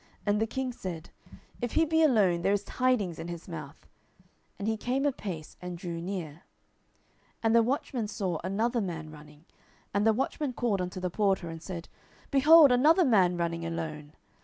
And 0.25 0.41
the 0.41 0.47
king 0.47 0.73
said, 0.73 1.11
If 1.61 1.73
he 1.73 1.85
be 1.85 2.01
alone, 2.01 2.41
there 2.41 2.53
is 2.53 2.63
tidings 2.63 3.19
in 3.19 3.27
his 3.27 3.47
mouth. 3.47 3.85
And 4.57 4.67
he 4.67 4.75
came 4.75 5.05
apace, 5.05 5.57
and 5.61 5.77
drew 5.77 6.01
near. 6.01 6.41
10:018:026 7.43 7.43
And 7.43 7.55
the 7.55 7.61
watchman 7.61 8.07
saw 8.07 8.39
another 8.43 8.81
man 8.81 9.11
running: 9.11 9.45
and 9.93 10.07
the 10.07 10.11
watchman 10.11 10.53
called 10.53 10.81
unto 10.81 10.99
the 10.99 11.11
porter, 11.11 11.49
and 11.49 11.61
said, 11.61 11.87
Behold 12.31 12.71
another 12.71 13.05
man 13.05 13.37
running 13.37 13.63
alone. 13.63 14.13